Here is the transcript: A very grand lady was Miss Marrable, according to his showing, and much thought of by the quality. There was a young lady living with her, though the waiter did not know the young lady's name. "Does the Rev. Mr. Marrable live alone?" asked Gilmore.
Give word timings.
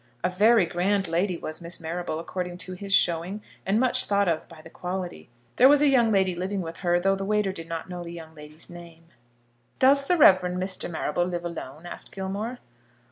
A 0.23 0.31
very 0.31 0.65
grand 0.65 1.07
lady 1.07 1.37
was 1.37 1.61
Miss 1.61 1.79
Marrable, 1.79 2.17
according 2.17 2.57
to 2.65 2.73
his 2.73 2.91
showing, 2.91 3.43
and 3.67 3.79
much 3.79 4.05
thought 4.05 4.27
of 4.27 4.47
by 4.49 4.59
the 4.59 4.69
quality. 4.71 5.29
There 5.57 5.69
was 5.69 5.79
a 5.79 5.89
young 5.89 6.11
lady 6.11 6.33
living 6.33 6.61
with 6.61 6.77
her, 6.77 6.99
though 6.99 7.13
the 7.15 7.23
waiter 7.23 7.51
did 7.51 7.69
not 7.69 7.87
know 7.87 8.03
the 8.03 8.09
young 8.11 8.33
lady's 8.33 8.67
name. 8.67 9.05
"Does 9.77 10.07
the 10.07 10.17
Rev. 10.17 10.41
Mr. 10.41 10.89
Marrable 10.89 11.25
live 11.27 11.45
alone?" 11.45 11.85
asked 11.85 12.11
Gilmore. 12.11 12.57